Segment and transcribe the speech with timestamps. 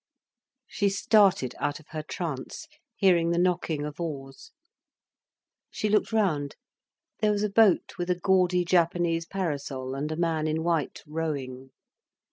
[0.65, 2.65] She started out of her trance,
[2.95, 4.51] hearing the knocking of oars.
[5.69, 6.55] She looked round.
[7.19, 11.69] There was a boat with a gaudy Japanese parasol, and a man in white, rowing.